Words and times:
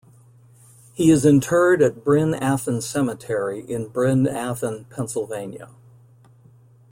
He 0.95 1.11
is 1.11 1.27
interred 1.27 1.79
at 1.83 2.03
Bryn 2.03 2.33
Athyn 2.33 2.81
Cemetery 2.81 3.59
in 3.63 3.89
Bryn 3.89 4.25
Athyn, 4.25 4.89
Pennsylvania. 4.89 5.69